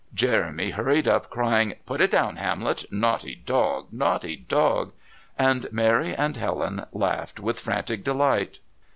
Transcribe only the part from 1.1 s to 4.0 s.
crying: "Put it down, Hamlet, naughty dog,